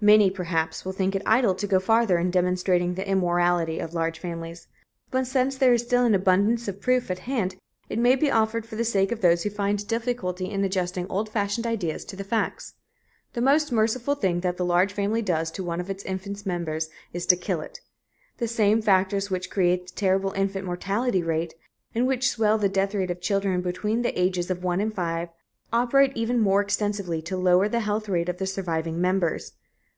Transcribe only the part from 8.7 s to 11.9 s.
the sake of those who find difficulty in adjusting old fashioned